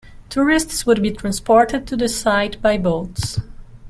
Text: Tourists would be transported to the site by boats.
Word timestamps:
Tourists 0.29 0.83
would 0.87 0.99
be 1.03 1.11
transported 1.11 1.85
to 1.85 1.95
the 1.95 2.09
site 2.09 2.59
by 2.59 2.75
boats. 2.75 3.39